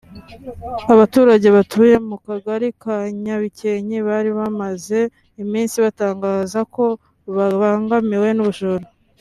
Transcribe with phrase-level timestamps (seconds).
[0.93, 4.99] Abaturage batuye mu Kagari ka Nyabikenke bari bamaze
[5.43, 6.85] iminsi batangaza ko
[7.35, 8.85] babangamiwe n’ubujura